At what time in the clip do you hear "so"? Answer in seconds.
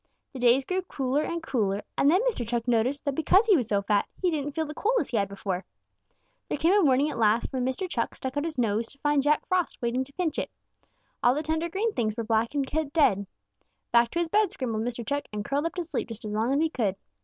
3.67-3.83